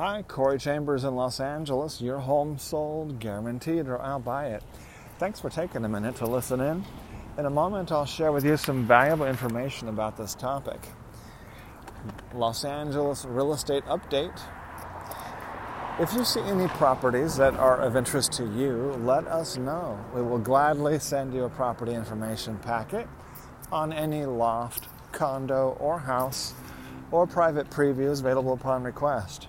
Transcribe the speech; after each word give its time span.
Hi, 0.00 0.22
Corey 0.22 0.58
Chambers 0.58 1.04
in 1.04 1.14
Los 1.14 1.40
Angeles. 1.40 2.00
Your 2.00 2.20
home 2.20 2.56
sold, 2.56 3.20
guaranteed, 3.20 3.86
or 3.86 4.00
I'll 4.00 4.18
buy 4.18 4.46
it. 4.46 4.62
Thanks 5.18 5.40
for 5.40 5.50
taking 5.50 5.84
a 5.84 5.90
minute 5.90 6.16
to 6.16 6.26
listen 6.26 6.58
in. 6.58 6.86
In 7.36 7.44
a 7.44 7.50
moment, 7.50 7.92
I'll 7.92 8.06
share 8.06 8.32
with 8.32 8.42
you 8.42 8.56
some 8.56 8.86
valuable 8.86 9.26
information 9.26 9.88
about 9.88 10.16
this 10.16 10.34
topic. 10.34 10.80
Los 12.32 12.64
Angeles 12.64 13.26
real 13.26 13.52
estate 13.52 13.84
update. 13.84 14.40
If 15.98 16.14
you 16.14 16.24
see 16.24 16.40
any 16.44 16.68
properties 16.68 17.36
that 17.36 17.52
are 17.56 17.76
of 17.76 17.94
interest 17.94 18.32
to 18.38 18.44
you, 18.44 18.98
let 19.04 19.26
us 19.26 19.58
know. 19.58 20.02
We 20.14 20.22
will 20.22 20.38
gladly 20.38 20.98
send 20.98 21.34
you 21.34 21.44
a 21.44 21.50
property 21.50 21.92
information 21.92 22.56
packet 22.60 23.06
on 23.70 23.92
any 23.92 24.24
loft, 24.24 24.88
condo, 25.12 25.76
or 25.78 25.98
house, 25.98 26.54
or 27.10 27.26
private 27.26 27.68
previews 27.68 28.20
available 28.20 28.54
upon 28.54 28.82
request. 28.82 29.48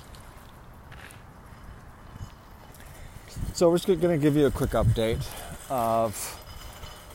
So 3.53 3.69
we're 3.69 3.75
just 3.75 3.87
going 3.87 3.99
to 3.99 4.17
give 4.17 4.37
you 4.37 4.45
a 4.45 4.51
quick 4.51 4.71
update 4.71 5.21
of 5.69 6.15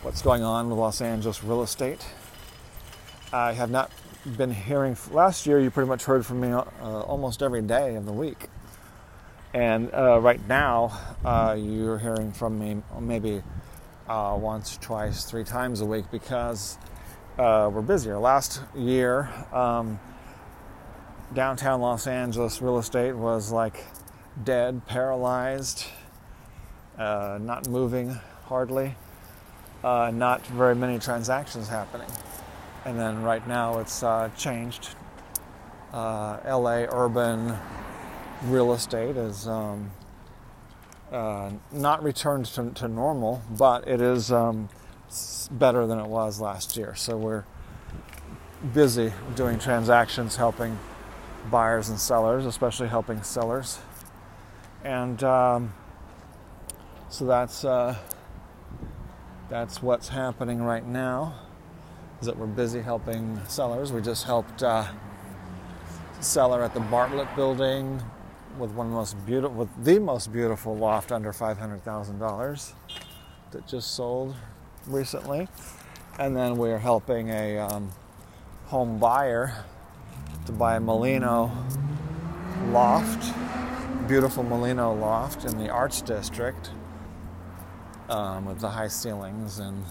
what's 0.03 0.21
going 0.21 0.43
on 0.43 0.69
with 0.69 0.79
Los 0.79 1.01
Angeles 1.01 1.43
real 1.43 1.63
estate. 1.63 2.07
I 3.33 3.55
have 3.55 3.71
not 3.71 3.91
been 4.37 4.51
hearing. 4.51 4.99
Last 5.11 5.47
year, 5.47 5.59
you 5.59 5.71
pretty 5.71 5.89
much 5.89 6.05
heard 6.05 6.27
from 6.27 6.43
me 6.43 6.49
uh, 6.53 6.63
almost 6.83 7.43
every 7.43 7.63
day 7.63 7.97
of 7.97 8.05
the 8.05 8.13
week, 8.13 8.49
and 9.55 9.93
uh, 9.95 10.21
right 10.21 10.47
now, 10.47 11.01
uh, 11.25 11.57
you're 11.59 11.99
hearing 11.99 12.33
from 12.33 12.59
me 12.59 12.83
maybe 13.01 13.43
uh, 14.07 14.37
once, 14.39 14.77
twice, 14.77 15.25
three 15.25 15.45
times 15.45 15.81
a 15.81 15.87
week 15.87 16.05
because 16.13 16.77
uh, 17.39 17.71
we're 17.73 17.81
busier. 17.81 18.19
Last 18.19 18.61
year, 18.77 19.31
um, 19.55 19.99
downtown 21.33 21.81
Los 21.81 22.07
Angeles 22.07 22.61
real 22.61 22.79
estate 22.79 23.17
was 23.17 23.51
like 23.51 23.85
dead, 24.45 24.87
paralyzed 24.87 25.87
uh, 26.99 27.39
not 27.41 27.69
moving 27.69 28.19
hardly, 28.47 28.95
uh, 29.85 30.11
not 30.13 30.47
very 30.47 30.75
many 30.75 30.99
transactions 30.99 31.69
happening. 31.69 32.09
And 32.85 32.99
then 32.99 33.23
right 33.23 33.47
now 33.47 33.79
it's 33.79 34.03
uh, 34.03 34.31
changed. 34.37 34.91
Uh, 35.93 36.39
LA 36.47 36.87
urban 36.91 37.57
real 38.45 38.73
estate 38.73 39.17
is 39.17 39.49
um, 39.49 39.91
uh, 41.11 41.51
not 41.73 42.03
returned 42.03 42.47
to, 42.47 42.71
to, 42.71 42.89
normal, 42.89 43.43
but 43.51 43.87
it 43.89 44.01
is 44.01 44.31
um, 44.31 44.69
better 45.51 45.87
than 45.87 45.99
it 45.99 46.07
was 46.07 46.41
last 46.41 46.77
year. 46.77 46.95
So 46.95 47.17
we're 47.17 47.45
busy 48.75 49.13
doing 49.35 49.59
transactions, 49.59 50.37
helping 50.37 50.79
buyers 51.51 51.89
and 51.89 51.99
sellers, 51.99 52.45
especially 52.47 52.89
helping 52.89 53.23
sellers. 53.23 53.79
And 54.85 55.23
um, 55.23 55.73
so 57.09 57.25
that's 57.27 57.65
uh, 57.65 57.97
that's 59.49 59.83
what's 59.83 60.09
happening 60.09 60.63
right 60.63 60.87
now. 60.87 61.35
Is 62.21 62.27
that 62.27 62.39
we're 62.39 62.47
busy 62.47 62.81
helping 62.81 63.41
sellers. 63.47 63.93
We 63.93 64.01
just 64.01 64.25
helped 64.25 64.63
uh, 64.63 64.87
seller 66.21 66.63
at 66.63 66.75
the 66.75 66.81
Bartlett 66.81 67.35
Building 67.37 68.03
with 68.59 68.71
one 68.71 68.87
of 68.87 68.93
the 68.93 68.99
most 68.99 69.27
beautiful, 69.27 69.57
with 69.57 69.85
the 69.85 69.99
most 69.99 70.33
beautiful 70.33 70.77
loft 70.77 71.13
under 71.13 71.33
five 71.33 71.59
hundred 71.59 71.85
thousand 71.85 72.19
dollars 72.19 72.73
that 73.51 73.67
just 73.67 73.95
sold 73.95 74.35
recently, 74.87 75.49
and 76.19 76.37
then 76.37 76.57
we're 76.57 76.79
helping 76.79 77.29
a 77.29 77.59
um, 77.59 77.93
home 78.67 78.99
buyer 78.99 79.65
to 80.47 80.53
buy 80.53 80.77
a 80.77 80.81
Molino 80.81 81.53
loft, 82.69 83.33
beautiful 84.09 84.43
Molino 84.43 84.95
loft 84.95 85.45
in 85.45 85.59
the 85.59 85.69
Arts 85.69 86.01
District 86.01 86.71
um, 88.09 88.47
with 88.47 88.61
the 88.61 88.69
high 88.69 88.89
ceilings 88.89 89.59
and 89.59 89.85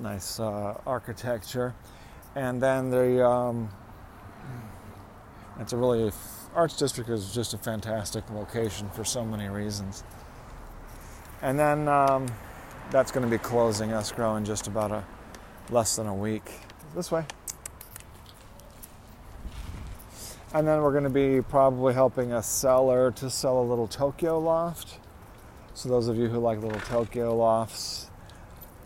nice 0.00 0.40
uh, 0.40 0.80
architecture. 0.86 1.74
And 2.34 2.62
then 2.62 2.90
the 2.90 3.26
um, 3.26 3.68
it's 5.60 5.72
a 5.72 5.76
really 5.76 6.10
Arts 6.54 6.76
District 6.76 7.08
is 7.08 7.32
just 7.34 7.54
a 7.54 7.58
fantastic 7.58 8.28
location 8.30 8.88
for 8.90 9.04
so 9.04 9.24
many 9.24 9.48
reasons. 9.48 10.04
And 11.40 11.58
then 11.58 11.88
um, 11.88 12.26
that's 12.90 13.10
going 13.10 13.24
to 13.24 13.30
be 13.30 13.38
closing 13.38 13.90
escrow 13.90 14.36
in 14.36 14.44
just 14.44 14.66
about 14.66 14.92
a 14.92 15.04
less 15.70 15.96
than 15.96 16.06
a 16.06 16.14
week. 16.14 16.44
This 16.94 17.10
way. 17.10 17.24
And 20.54 20.68
then 20.68 20.82
we're 20.82 20.92
going 20.92 21.04
to 21.04 21.10
be 21.10 21.40
probably 21.40 21.94
helping 21.94 22.32
a 22.32 22.42
seller 22.42 23.10
to 23.12 23.30
sell 23.30 23.60
a 23.60 23.64
little 23.64 23.86
Tokyo 23.86 24.38
loft. 24.38 24.98
So, 25.82 25.88
those 25.88 26.06
of 26.06 26.16
you 26.16 26.28
who 26.28 26.38
like 26.38 26.62
little 26.62 26.78
Tokyo 26.82 27.34
lofts, 27.34 28.08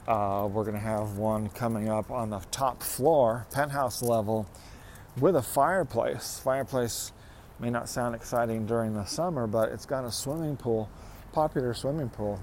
uh, 0.08 0.48
we're 0.50 0.62
going 0.62 0.76
to 0.76 0.80
have 0.80 1.18
one 1.18 1.50
coming 1.50 1.90
up 1.90 2.10
on 2.10 2.30
the 2.30 2.38
top 2.50 2.82
floor, 2.82 3.46
penthouse 3.52 4.00
level, 4.00 4.46
with 5.20 5.36
a 5.36 5.42
fireplace. 5.42 6.40
Fireplace 6.42 7.12
may 7.60 7.68
not 7.68 7.90
sound 7.90 8.14
exciting 8.14 8.64
during 8.64 8.94
the 8.94 9.04
summer, 9.04 9.46
but 9.46 9.72
it's 9.72 9.84
got 9.84 10.06
a 10.06 10.10
swimming 10.10 10.56
pool, 10.56 10.88
popular 11.32 11.74
swimming 11.74 12.08
pool, 12.08 12.40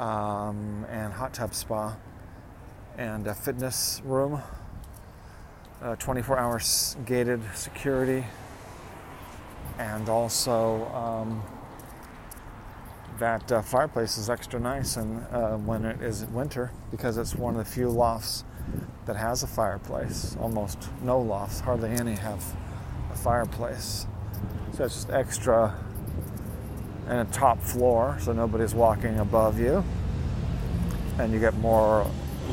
um, 0.00 0.84
and 0.90 1.12
hot 1.12 1.32
tub 1.32 1.54
spa, 1.54 1.96
and 2.98 3.28
a 3.28 3.34
fitness 3.34 4.02
room, 4.04 4.42
uh, 5.80 5.94
24 5.94 6.36
hours 6.36 6.96
gated 7.06 7.40
security, 7.54 8.24
and 9.78 10.08
also. 10.08 10.84
Um, 10.86 11.44
that 13.22 13.52
uh, 13.52 13.62
fireplace 13.62 14.18
is 14.18 14.28
extra 14.28 14.58
nice 14.58 14.96
and 14.96 15.24
uh, 15.30 15.56
when 15.56 15.84
it 15.84 16.02
is 16.02 16.24
winter 16.24 16.72
because 16.90 17.16
it's 17.16 17.36
one 17.36 17.54
of 17.54 17.64
the 17.64 17.70
few 17.70 17.88
lofts 17.88 18.42
that 19.06 19.14
has 19.14 19.44
a 19.44 19.46
fireplace. 19.46 20.36
Almost 20.40 20.88
no 21.04 21.20
lofts, 21.20 21.60
hardly 21.60 21.90
any 21.90 22.16
have 22.16 22.44
a 23.12 23.16
fireplace. 23.16 24.08
So 24.72 24.86
it's 24.86 24.94
just 24.94 25.10
extra 25.10 25.78
and 27.06 27.28
a 27.28 27.32
top 27.32 27.60
floor 27.60 28.18
so 28.20 28.32
nobody's 28.32 28.74
walking 28.74 29.16
above 29.20 29.60
you 29.60 29.84
and 31.20 31.32
you 31.32 31.38
get 31.38 31.54
more 31.58 32.04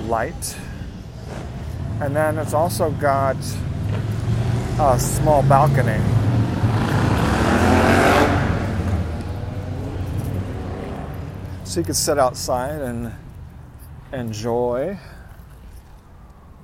light. 0.06 0.56
And 2.00 2.16
then 2.16 2.38
it's 2.38 2.54
also 2.54 2.92
got 2.92 3.38
a 4.80 5.00
small 5.00 5.42
balcony 5.42 6.19
So 11.70 11.82
you 11.82 11.86
could 11.86 11.96
sit 11.96 12.18
outside 12.18 12.82
and 12.82 13.14
enjoy 14.12 14.98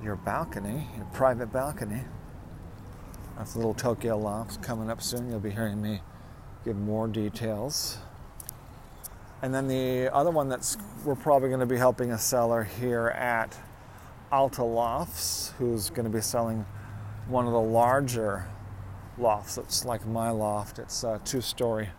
your 0.02 0.16
balcony, 0.16 0.88
your 0.96 1.04
private 1.12 1.52
balcony. 1.52 2.00
That's 3.38 3.54
a 3.54 3.58
little 3.58 3.72
Tokyo 3.72 4.18
loft 4.18 4.64
coming 4.64 4.90
up 4.90 5.00
soon. 5.00 5.30
You'll 5.30 5.38
be 5.38 5.52
hearing 5.52 5.80
me 5.80 6.00
give 6.64 6.76
more 6.76 7.06
details. 7.06 7.98
And 9.42 9.54
then 9.54 9.68
the 9.68 10.12
other 10.12 10.32
one 10.32 10.48
that's 10.48 10.76
we're 11.04 11.14
probably 11.14 11.50
going 11.50 11.60
to 11.60 11.66
be 11.66 11.78
helping 11.78 12.10
a 12.10 12.18
seller 12.18 12.64
here 12.64 13.06
at 13.10 13.56
Alta 14.32 14.64
Lofts, 14.64 15.54
who's 15.56 15.88
going 15.88 16.10
to 16.10 16.10
be 16.10 16.20
selling 16.20 16.66
one 17.28 17.46
of 17.46 17.52
the 17.52 17.60
larger 17.60 18.48
lofts. 19.18 19.56
It's 19.56 19.84
like 19.84 20.04
my 20.04 20.30
loft. 20.30 20.80
It's 20.80 21.04
a 21.04 21.20
two-story 21.24 21.90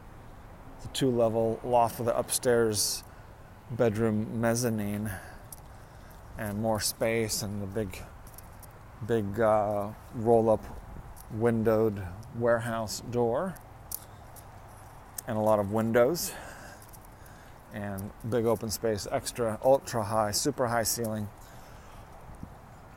a 0.84 0.88
two 0.94 1.10
level 1.10 1.60
loft 1.64 2.00
with 2.00 2.08
the 2.08 2.18
upstairs 2.18 3.04
bedroom 3.72 4.40
mezzanine 4.40 5.12
and 6.38 6.62
more 6.62 6.80
space 6.80 7.42
and 7.42 7.62
the 7.62 7.66
big, 7.66 8.02
big 9.06 9.40
uh, 9.40 9.90
roll 10.16 10.50
up 10.50 10.64
windowed 11.32 12.02
warehouse 12.38 13.02
door 13.12 13.56
and 15.28 15.38
a 15.38 15.42
lot 15.42 15.60
of 15.60 15.72
windows 15.72 16.32
and 17.74 18.12
big 18.30 18.46
open 18.46 18.72
space, 18.72 19.08
extra, 19.12 19.60
ultra 19.64 20.04
high, 20.04 20.32
super 20.32 20.68
high 20.68 20.84
ceiling. 20.84 21.28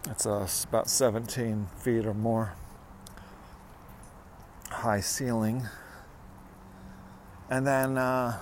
It's 0.09 0.27
uh, 0.27 0.49
about 0.69 0.89
17 0.89 1.67
feet 1.77 2.07
or 2.07 2.15
more 2.15 2.55
high 4.71 5.01
ceiling. 5.01 5.67
And 7.51 7.67
then 7.67 7.99
uh, 7.99 8.39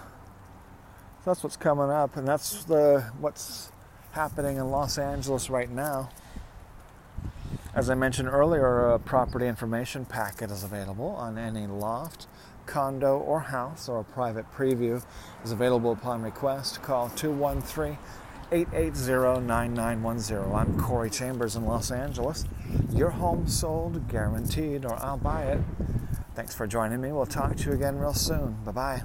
that's 1.24 1.42
what's 1.42 1.56
coming 1.56 1.90
up, 1.90 2.16
and 2.18 2.28
that's 2.28 2.64
the 2.64 3.10
what's 3.20 3.72
happening 4.12 4.58
in 4.58 4.70
Los 4.70 4.98
Angeles 4.98 5.48
right 5.48 5.70
now. 5.70 6.10
As 7.74 7.88
I 7.88 7.94
mentioned 7.94 8.28
earlier, 8.28 8.90
a 8.90 8.98
property 8.98 9.46
information 9.46 10.04
packet 10.04 10.50
is 10.50 10.62
available 10.62 11.08
on 11.10 11.38
any 11.38 11.66
loft, 11.66 12.26
condo, 12.66 13.16
or 13.18 13.40
house, 13.40 13.88
or 13.88 14.00
a 14.00 14.04
private 14.04 14.44
preview 14.52 15.02
is 15.42 15.52
available 15.52 15.92
upon 15.92 16.22
request. 16.22 16.82
Call 16.82 17.08
213 17.10 17.96
880 18.52 19.46
9910. 19.46 20.54
I'm 20.54 20.78
Corey 20.78 21.08
Chambers 21.08 21.56
in 21.56 21.64
Los 21.64 21.90
Angeles. 21.90 22.44
Your 22.92 23.10
home 23.10 23.48
sold, 23.48 24.08
guaranteed, 24.08 24.84
or 24.84 24.94
I'll 24.94 25.16
buy 25.16 25.44
it. 25.44 25.60
Thanks 26.38 26.54
for 26.54 26.68
joining 26.68 27.00
me. 27.00 27.10
We'll 27.10 27.26
talk 27.26 27.56
to 27.56 27.64
you 27.64 27.72
again 27.72 27.98
real 27.98 28.14
soon. 28.14 28.58
Bye 28.64 28.70
bye. 28.70 29.02